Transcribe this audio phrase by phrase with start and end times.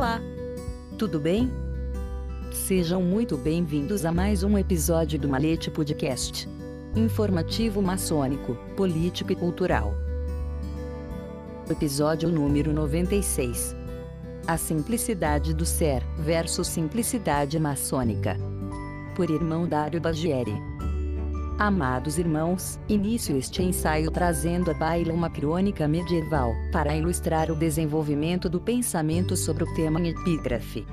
[0.00, 0.18] Olá!
[0.96, 1.52] Tudo bem?
[2.50, 6.48] Sejam muito bem-vindos a mais um episódio do Malete Podcast.
[6.96, 9.92] Informativo maçônico, político e cultural.
[11.68, 13.76] Episódio número 96.
[14.46, 18.38] A simplicidade do ser versus simplicidade maçônica.
[19.14, 20.69] Por irmão Dário Bagieri.
[21.60, 28.48] Amados irmãos, inicio este ensaio trazendo à baila uma crônica medieval, para ilustrar o desenvolvimento
[28.48, 30.86] do pensamento sobre o tema em epígrafe.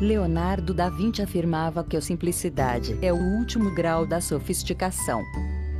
[0.00, 5.20] Leonardo da Vinci afirmava que a simplicidade é o último grau da sofisticação.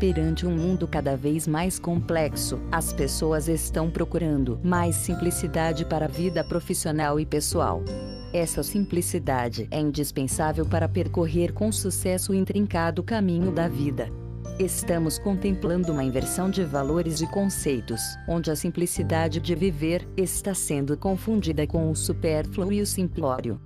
[0.01, 6.09] Perante um mundo cada vez mais complexo, as pessoas estão procurando mais simplicidade para a
[6.09, 7.85] vida profissional e pessoal.
[8.33, 14.09] Essa simplicidade é indispensável para percorrer com sucesso o intrincado caminho da vida.
[14.57, 20.97] Estamos contemplando uma inversão de valores e conceitos, onde a simplicidade de viver está sendo
[20.97, 23.61] confundida com o supérfluo e o simplório.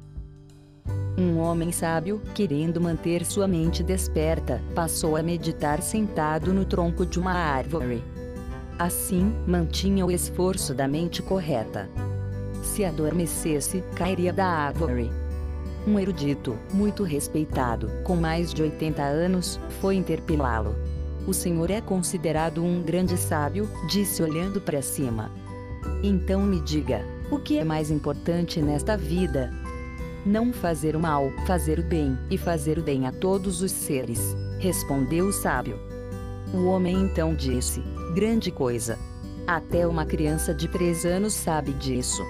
[1.18, 7.20] Um homem sábio, querendo manter sua mente desperta, passou a meditar sentado no tronco de
[7.20, 8.02] uma árvore.
[8.78, 11.88] Assim, mantinha o esforço da mente correta
[12.64, 15.10] se adormecesse, cairia da árvore.
[15.86, 20.74] Um erudito, muito respeitado, com mais de 80 anos, foi interpelá-lo.
[21.26, 25.30] O senhor é considerado um grande sábio, disse olhando para cima.
[26.02, 29.52] Então me diga, o que é mais importante nesta vida?
[30.24, 34.34] Não fazer o mal, fazer o bem, e fazer o bem a todos os seres,
[34.58, 35.78] respondeu o sábio.
[36.54, 37.82] O homem então disse:
[38.14, 38.98] Grande coisa.
[39.46, 42.22] Até uma criança de três anos sabe disso.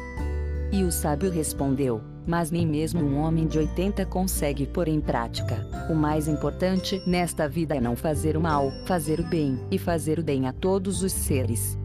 [0.73, 5.67] E o sábio respondeu: Mas nem mesmo um homem de 80 consegue pôr em prática.
[5.91, 10.19] O mais importante nesta vida é não fazer o mal, fazer o bem, e fazer
[10.19, 11.79] o bem a todos os seres.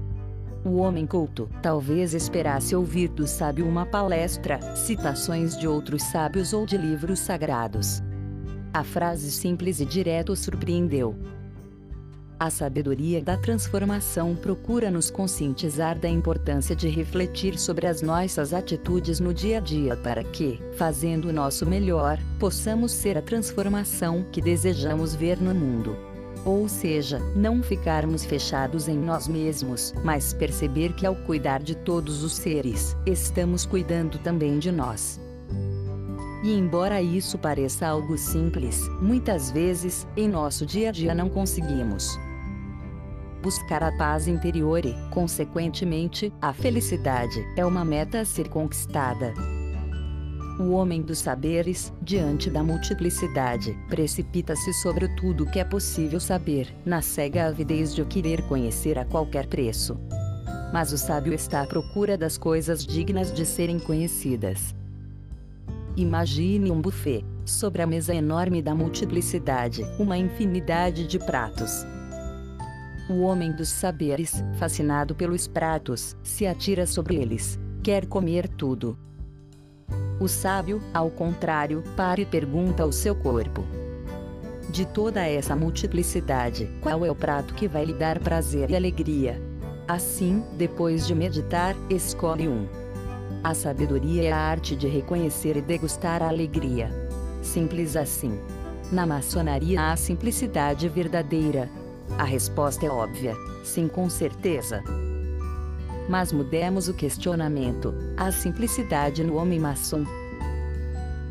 [0.66, 6.66] O homem culto talvez esperasse ouvir do sábio uma palestra, citações de outros sábios ou
[6.66, 8.04] de livros sagrados.
[8.74, 11.16] A frase simples e direta o surpreendeu.
[12.40, 19.20] A sabedoria da transformação procura nos conscientizar da importância de refletir sobre as nossas atitudes
[19.20, 24.42] no dia a dia para que, fazendo o nosso melhor, possamos ser a transformação que
[24.42, 25.98] desejamos ver no mundo.
[26.46, 32.24] Ou seja, não ficarmos fechados em nós mesmos, mas perceber que ao cuidar de todos
[32.24, 35.20] os seres, estamos cuidando também de nós.
[36.42, 42.18] E embora isso pareça algo simples, muitas vezes, em nosso dia a dia não conseguimos
[43.42, 49.34] buscar a paz interior e, consequentemente, a felicidade é uma meta a ser conquistada.
[50.60, 57.02] O homem dos saberes, diante da multiplicidade, precipita-se sobre tudo que é possível saber, na
[57.02, 59.98] cega avidez de o querer conhecer a qualquer preço.
[60.74, 64.76] Mas o sábio está à procura das coisas dignas de serem conhecidas.
[65.96, 71.86] Imagine um buffet, sobre a mesa enorme da multiplicidade, uma infinidade de pratos,
[73.10, 77.60] o homem dos saberes, fascinado pelos pratos, se atira sobre eles.
[77.82, 78.98] Quer comer tudo.
[80.20, 83.66] O sábio, ao contrário, para e pergunta ao seu corpo:
[84.70, 89.42] De toda essa multiplicidade, qual é o prato que vai lhe dar prazer e alegria?
[89.88, 92.68] Assim, depois de meditar, escolhe um.
[93.44, 96.92] A sabedoria é a arte de reconhecer e degustar a alegria.
[97.42, 98.38] Simples assim.
[98.92, 101.70] Na maçonaria há a simplicidade verdadeira,
[102.18, 104.84] a resposta é óbvia: sim, com certeza.
[106.10, 110.04] Mas mudemos o questionamento: a simplicidade no homem maçom.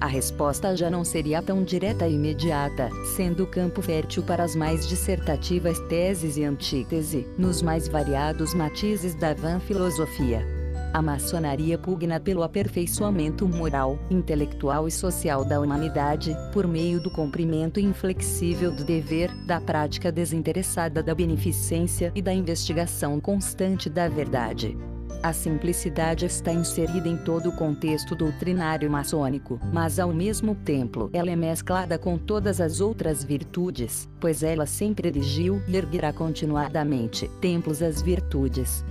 [0.00, 4.86] A resposta já não seria tão direta e imediata, sendo campo fértil para as mais
[4.86, 10.57] dissertativas teses e antítese, nos mais variados matizes da van filosofia.
[10.92, 17.78] A maçonaria pugna pelo aperfeiçoamento moral, intelectual e social da humanidade, por meio do cumprimento
[17.78, 24.76] inflexível do dever, da prática desinteressada da beneficência e da investigação constante da verdade.
[25.22, 31.30] A simplicidade está inserida em todo o contexto doutrinário maçônico, mas ao mesmo tempo ela
[31.30, 37.82] é mesclada com todas as outras virtudes, pois ela sempre erigiu e erguerá continuadamente templos
[37.82, 38.84] às virtudes.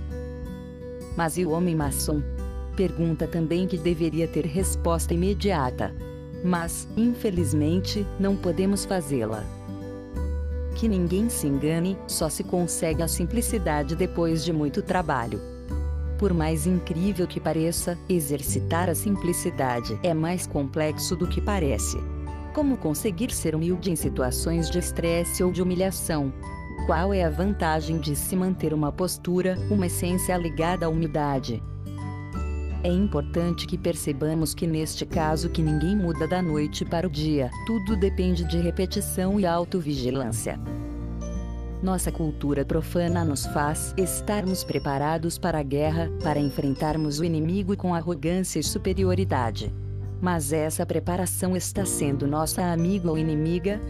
[1.18, 2.22] Mas e o homem maçom?
[2.76, 5.92] Pergunta também que deveria ter resposta imediata.
[6.44, 9.44] Mas, infelizmente, não podemos fazê-la.
[10.76, 15.40] Que ninguém se engane, só se consegue a simplicidade depois de muito trabalho.
[16.20, 21.98] Por mais incrível que pareça, exercitar a simplicidade é mais complexo do que parece.
[22.54, 26.32] Como conseguir ser humilde em situações de estresse ou de humilhação?
[26.86, 31.62] Qual é a vantagem de se manter uma postura, uma essência ligada à humildade?
[32.82, 37.50] É importante que percebamos que neste caso que ninguém muda da noite para o dia,
[37.66, 40.58] tudo depende de repetição e autovigilância.
[41.82, 47.94] Nossa cultura profana nos faz estarmos preparados para a guerra, para enfrentarmos o inimigo com
[47.94, 49.74] arrogância e superioridade.
[50.20, 53.80] Mas essa preparação está sendo nossa amiga ou inimiga?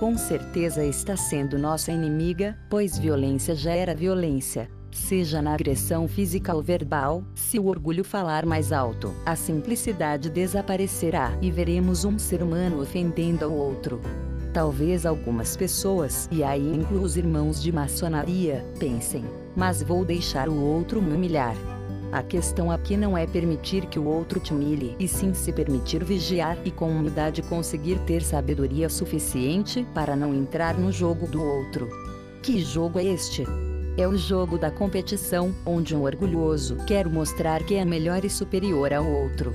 [0.00, 4.66] Com certeza está sendo nossa inimiga, pois violência gera violência.
[4.90, 11.36] Seja na agressão física ou verbal, se o orgulho falar mais alto, a simplicidade desaparecerá
[11.42, 14.00] e veremos um ser humano ofendendo ao outro.
[14.54, 19.22] Talvez algumas pessoas, e aí incluo os irmãos de maçonaria, pensem:
[19.54, 21.54] mas vou deixar o outro me humilhar.
[22.12, 26.02] A questão aqui não é permitir que o outro te humilhe, e sim se permitir
[26.02, 31.88] vigiar e com humildade conseguir ter sabedoria suficiente para não entrar no jogo do outro.
[32.42, 33.44] Que jogo é este?
[33.96, 38.92] É o jogo da competição, onde um orgulhoso quer mostrar que é melhor e superior
[38.92, 39.54] ao outro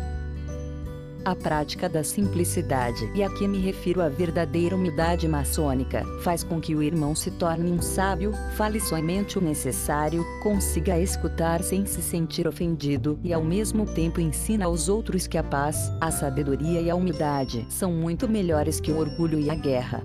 [1.25, 6.75] a prática da simplicidade, e aqui me refiro à verdadeira humildade maçônica, faz com que
[6.75, 12.47] o irmão se torne um sábio, fale somente o necessário, consiga escutar sem se sentir
[12.47, 16.95] ofendido e ao mesmo tempo ensina aos outros que a paz, a sabedoria e a
[16.95, 20.03] humildade são muito melhores que o orgulho e a guerra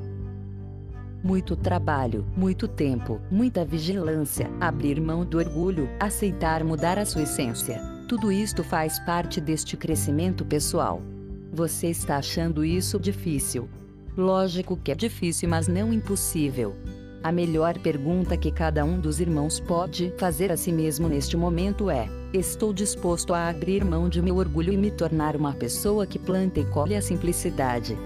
[1.23, 7.79] muito trabalho, muito tempo, muita vigilância, abrir mão do orgulho, aceitar mudar a sua essência.
[8.09, 11.03] Tudo isto faz parte deste crescimento pessoal.
[11.53, 13.69] Você está achando isso difícil?
[14.17, 16.77] Lógico que é difícil, mas não impossível.
[17.23, 21.91] A melhor pergunta que cada um dos irmãos pode fazer a si mesmo neste momento
[21.91, 26.19] é: Estou disposto a abrir mão de meu orgulho e me tornar uma pessoa que
[26.19, 27.99] planta e colhe a simplicidade?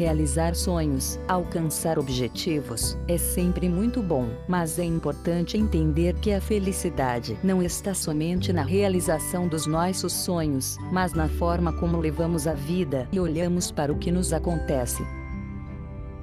[0.00, 7.38] Realizar sonhos, alcançar objetivos, é sempre muito bom, mas é importante entender que a felicidade
[7.44, 13.06] não está somente na realização dos nossos sonhos, mas na forma como levamos a vida
[13.12, 15.04] e olhamos para o que nos acontece.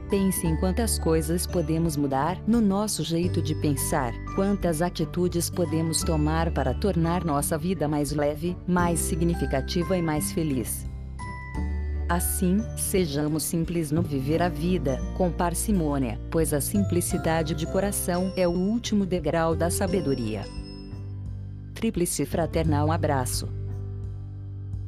[0.09, 6.51] Pense em quantas coisas podemos mudar no nosso jeito de pensar, quantas atitudes podemos tomar
[6.51, 10.87] para tornar nossa vida mais leve, mais significativa e mais feliz.
[12.09, 18.47] Assim, sejamos simples no viver a vida, com parcimônia, pois a simplicidade de coração é
[18.47, 20.45] o último degrau da sabedoria.
[21.73, 23.49] Tríplice fraternal abraço.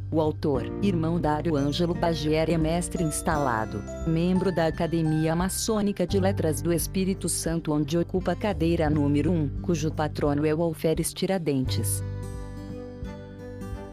[0.10, 6.62] O autor, irmão Dário Ângelo Bagieri é mestre instalado, membro da Academia Maçônica de Letras
[6.62, 12.02] do Espírito Santo onde ocupa a cadeira número 1, cujo patrono é o Alferes Tiradentes.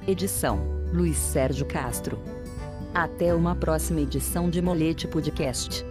[0.07, 0.61] Edição:
[0.93, 2.36] Luiz Sérgio Castro.
[2.97, 5.86] Até uma próxima edição de Molete Podcast.